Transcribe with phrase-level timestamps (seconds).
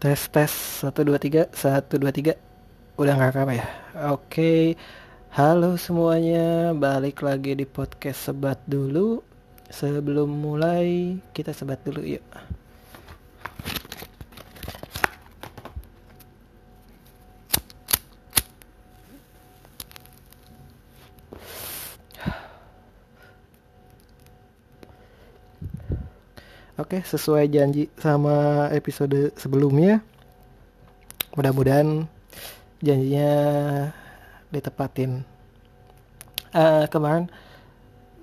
[0.00, 0.48] Tes tes
[0.80, 2.32] satu dua tiga satu dua tiga
[2.96, 3.66] udah nggak apa ya?
[4.16, 4.72] Oke,
[5.28, 9.20] halo semuanya, balik lagi di podcast sebat dulu.
[9.68, 12.24] Sebelum mulai kita sebat dulu yuk.
[26.90, 30.02] Oke, sesuai janji sama episode sebelumnya.
[31.38, 32.02] Mudah-mudahan
[32.82, 33.30] janjinya
[34.50, 35.22] ditepatin.
[36.50, 37.30] Eh, kemarin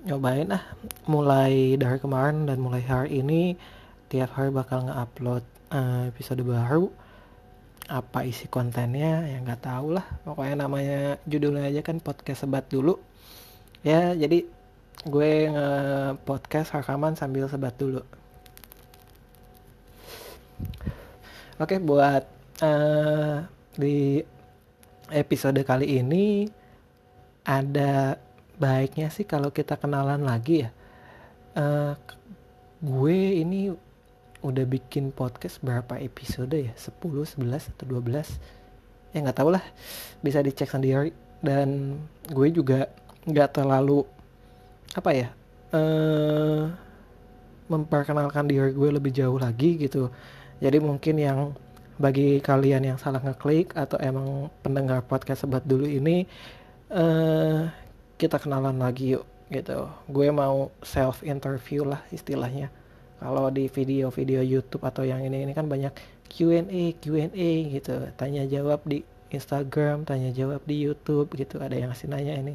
[0.04, 0.60] nyobain ah,
[1.08, 3.56] mulai dari kemarin dan mulai hari ini
[4.12, 6.92] tiap hari bakal nge-upload eh, episode baru.
[7.88, 10.04] Apa isi kontennya ya nggak tahu lah.
[10.28, 13.00] Pokoknya namanya judulnya aja kan podcast sebat dulu.
[13.80, 14.44] Ya, jadi
[15.08, 18.04] gue nge-podcast rekaman sambil sebat dulu.
[21.58, 22.22] Oke, buat
[22.62, 23.42] uh,
[23.74, 24.22] di
[25.10, 26.46] episode kali ini
[27.42, 28.14] ada
[28.58, 30.70] baiknya sih kalau kita kenalan lagi ya.
[31.58, 31.94] Uh,
[32.78, 33.74] gue ini
[34.38, 36.70] udah bikin podcast berapa episode ya?
[36.78, 39.14] 10, 11 atau 12?
[39.14, 39.64] Ya nggak tahu lah.
[40.22, 41.10] Bisa dicek sendiri.
[41.42, 41.98] Dan
[42.30, 42.86] gue juga
[43.26, 44.06] nggak terlalu
[44.94, 45.28] apa ya?
[45.74, 46.70] Uh,
[47.68, 50.08] memperkenalkan diri gue lebih jauh lagi gitu
[50.58, 51.38] jadi mungkin yang
[51.98, 56.30] bagi kalian yang salah ngeklik atau emang pendengar podcast sebat dulu ini
[56.94, 57.66] uh,
[58.18, 59.88] kita kenalan lagi yuk gitu.
[60.06, 62.70] Gue mau self interview lah istilahnya.
[63.18, 65.90] Kalau di video-video YouTube atau yang ini ini kan banyak
[66.30, 67.96] Q&A, Q&A gitu.
[68.14, 69.02] Tanya jawab di
[69.34, 71.58] Instagram, tanya jawab di YouTube gitu.
[71.58, 72.54] Ada yang ngasih nanya ini.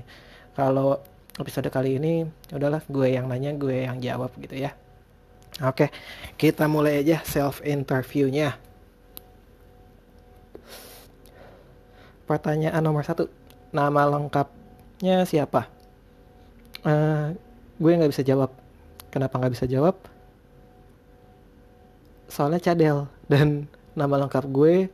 [0.55, 1.03] Kalau
[1.35, 2.23] episode kali ini
[2.53, 4.71] udahlah gue yang nanya, gue yang jawab gitu ya.
[5.61, 5.93] Oke,
[6.33, 8.57] kita mulai aja self interviewnya.
[12.25, 13.29] Pertanyaan nomor satu,
[13.69, 15.69] nama lengkapnya siapa?
[16.81, 17.37] Uh,
[17.77, 18.49] gue nggak bisa jawab.
[19.13, 19.93] Kenapa nggak bisa jawab?
[22.25, 24.89] Soalnya cadel dan nama lengkap gue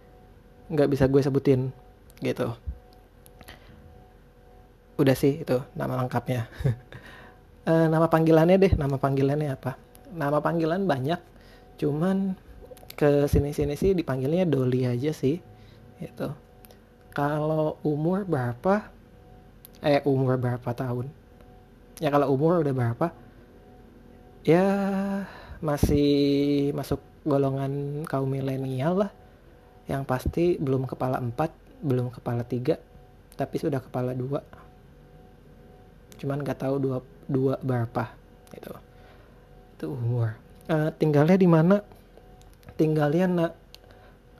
[0.67, 1.71] nggak bisa gue sebutin
[2.19, 2.51] gitu.
[4.99, 6.51] Udah sih itu nama lengkapnya.
[7.63, 9.88] uh, nama panggilannya deh, nama panggilannya apa?
[10.13, 11.19] Nama panggilan banyak.
[11.79, 12.35] Cuman
[12.99, 15.39] ke sini-sini sih dipanggilnya Doli aja sih
[16.03, 16.27] itu
[17.15, 18.91] kalau umur berapa?
[19.79, 21.07] Eh umur berapa tahun?
[21.99, 23.07] Ya kalau umur udah berapa?
[24.43, 24.65] Ya
[25.59, 29.11] masih masuk golongan kaum milenial lah.
[29.89, 32.75] Yang pasti belum kepala empat belum kepala tiga
[33.39, 34.43] tapi sudah kepala dua.
[36.19, 36.97] Cuman nggak tahu dua
[37.27, 38.11] dua berapa
[38.51, 38.88] gitu
[39.79, 40.35] itu umur
[40.69, 41.81] uh, tinggalnya di mana?
[42.77, 43.45] Tinggalnya na,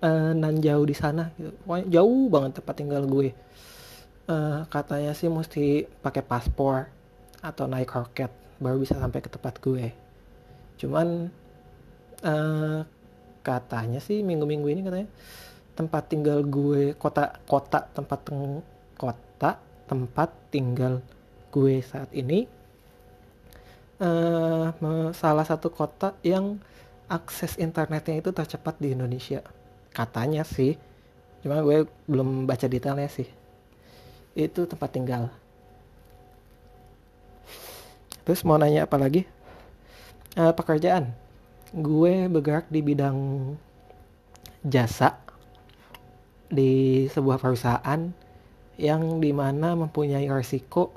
[0.06, 1.52] uh, nan jauh di sana gitu.
[1.90, 3.34] Jauh banget tempat tinggal gue.
[4.30, 6.86] Uh, katanya sih mesti pakai paspor
[7.42, 8.30] atau naik roket
[8.62, 9.90] baru bisa sampai ke tempat gue.
[10.78, 11.34] Cuman
[12.24, 12.80] uh,
[13.42, 15.10] katanya sih minggu-minggu ini katanya
[15.74, 18.28] tempat tinggal gue kota kota tempat
[19.00, 19.58] kota
[19.88, 21.00] tempat tinggal
[21.50, 22.59] gue saat ini
[24.00, 24.72] uh,
[25.14, 26.60] salah satu kota yang
[27.12, 29.44] akses internetnya itu tercepat di Indonesia.
[29.92, 30.78] Katanya sih
[31.40, 33.28] cuma gue belum baca detailnya sih.
[34.36, 35.24] Itu tempat tinggal.
[38.24, 39.26] Terus mau nanya apa lagi?
[40.38, 41.12] Uh, pekerjaan.
[41.74, 43.18] Gue bergerak di bidang
[44.66, 45.18] jasa
[46.50, 48.10] di sebuah perusahaan
[48.80, 50.90] yang di mana mempunyai resiko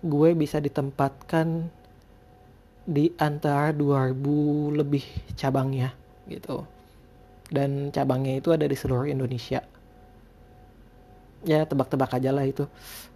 [0.00, 1.68] gue bisa ditempatkan
[2.84, 5.04] di antara 2000 lebih
[5.36, 5.92] cabangnya
[6.26, 6.64] gitu.
[7.50, 9.60] Dan cabangnya itu ada di seluruh Indonesia.
[11.42, 12.68] Ya tebak-tebak aja lah itu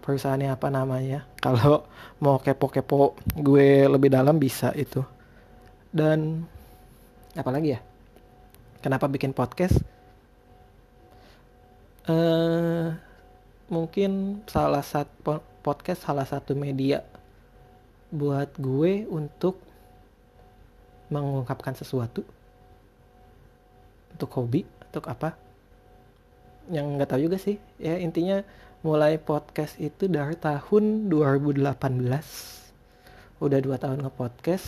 [0.03, 1.25] perusahaannya apa namanya.
[1.45, 1.87] Kalau
[2.19, 5.01] mau kepo-kepo gue lebih dalam bisa itu.
[5.95, 6.43] Dan
[7.39, 7.81] apalagi ya?
[8.83, 9.81] Kenapa bikin podcast?
[12.05, 12.93] Uh,
[13.73, 17.01] mungkin salah satu podcast salah satu media
[18.15, 19.59] buat gue untuk
[21.11, 22.23] mengungkapkan sesuatu?
[24.15, 24.63] Untuk hobi?
[24.63, 25.35] Untuk apa?
[26.71, 27.59] Yang nggak tahu juga sih.
[27.83, 28.47] Ya intinya
[28.87, 31.67] mulai podcast itu dari tahun 2018
[33.43, 34.67] udah dua tahun nge-podcast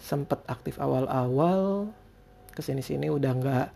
[0.00, 1.92] sempet aktif awal-awal
[2.56, 3.66] ke sini-sini udah nggak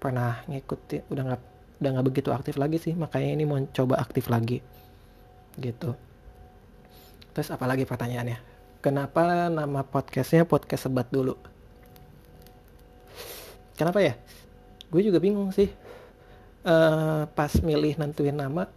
[0.00, 1.42] pernah ngikutin udah nggak
[1.84, 2.96] udah nggak begitu aktif lagi sih.
[2.96, 4.64] Makanya ini mau coba aktif lagi
[5.60, 5.92] gitu
[7.32, 8.38] Terus apalagi pertanyaannya?
[8.84, 11.36] Kenapa nama podcastnya podcast sebat dulu?
[13.76, 14.14] Kenapa ya?
[14.92, 15.72] gue juga bingung sih
[16.68, 18.68] uh, pas milih nentuin nama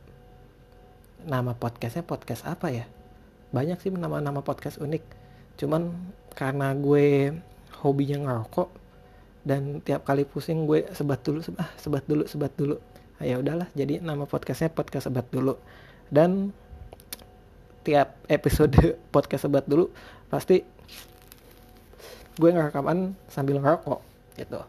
[1.28, 2.88] nama podcastnya podcast apa ya
[3.52, 5.04] banyak sih nama-nama podcast unik
[5.60, 5.92] cuman
[6.31, 7.36] karena gue
[7.84, 8.69] hobinya ngerokok
[9.44, 12.80] dan tiap kali pusing gue sebat dulu sebat, ah, sebat dulu sebat dulu
[13.19, 15.60] ah, ya udahlah jadi nama podcastnya podcast sebat dulu
[16.08, 16.56] dan
[17.86, 18.74] tiap episode
[19.14, 19.94] podcast sebat dulu
[20.28, 20.66] pasti
[22.36, 24.02] gue ngerekaman sambil ngerokok
[24.42, 24.60] gitu.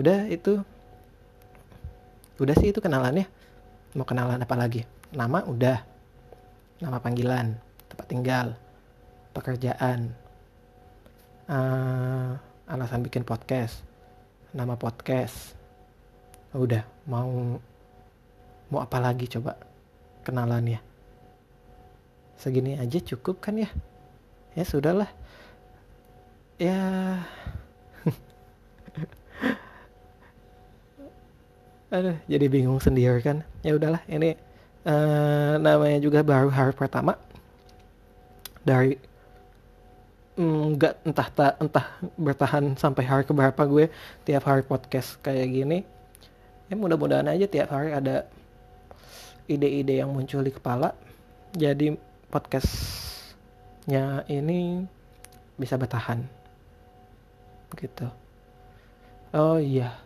[0.00, 0.64] Udah itu.
[2.40, 3.28] Udah sih itu kenalannya.
[3.94, 4.88] Mau kenalan apa lagi?
[5.12, 5.78] Nama udah.
[6.80, 7.52] Nama panggilan
[7.92, 8.46] tempat tinggal
[9.36, 10.16] pekerjaan.
[11.50, 12.34] Uh,
[12.66, 13.84] alasan bikin podcast
[14.50, 15.54] nama podcast.
[16.50, 17.58] Udah mau
[18.70, 19.54] mau apa lagi coba
[20.26, 20.89] kenalan ya
[22.40, 23.68] segini aja cukup kan ya?
[24.56, 25.12] Ya sudahlah.
[26.56, 26.80] Ya.
[31.94, 33.44] Aduh jadi bingung sendiri kan?
[33.60, 34.00] Ya udahlah.
[34.08, 34.40] Ini
[34.88, 37.20] uh, namanya juga baru hari pertama.
[38.64, 38.96] Dari
[40.40, 43.92] nggak mm, entah tak entah bertahan sampai hari keberapa gue
[44.24, 45.84] tiap hari podcast kayak gini.
[46.72, 48.24] Ya mudah-mudahan aja tiap hari ada
[49.50, 50.94] ide-ide yang muncul di kepala.
[51.52, 54.86] Jadi podcastnya ini
[55.58, 56.22] bisa bertahan.
[57.74, 58.06] Gitu.
[59.34, 59.98] Oh iya.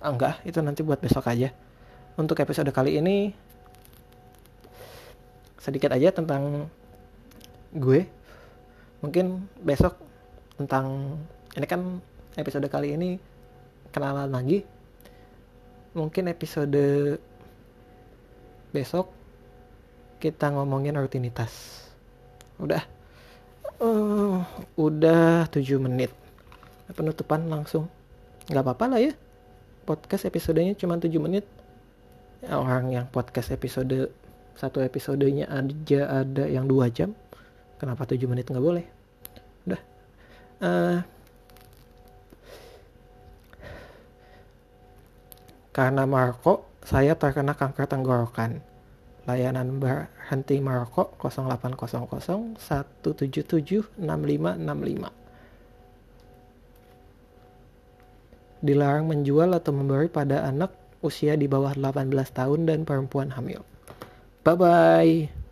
[0.00, 0.40] Ah, enggak.
[0.48, 1.52] Itu nanti buat besok aja.
[2.16, 3.32] Untuk episode kali ini
[5.60, 6.68] sedikit aja tentang
[7.72, 8.04] gue.
[9.00, 9.96] Mungkin besok
[10.56, 11.16] tentang
[11.56, 12.00] ini kan
[12.36, 13.16] episode kali ini
[13.92, 14.64] kenalan lagi.
[15.96, 17.16] Mungkin episode
[18.74, 19.23] besok
[20.18, 21.84] kita ngomongin rutinitas.
[22.58, 22.82] Udah.
[23.82, 24.40] Uh,
[24.78, 26.10] udah 7 menit.
[26.94, 27.90] Penutupan langsung.
[28.48, 29.12] Nggak apa-apa lah ya.
[29.84, 31.44] Podcast episodenya cuma 7 menit.
[32.44, 34.12] Orang yang podcast episode
[34.54, 37.16] satu episodenya aja ada yang dua jam.
[37.80, 38.86] Kenapa 7 menit nggak boleh?
[39.66, 39.80] Udah.
[40.62, 40.98] Uh,
[45.74, 48.62] karena Marco saya terkena kanker tenggorokan
[49.24, 55.24] layanan berhenti merokok 0800 177 6565
[58.64, 60.72] dilarang menjual atau memberi pada anak
[61.04, 63.60] usia di bawah 18 tahun dan perempuan hamil.
[64.40, 65.43] Bye bye.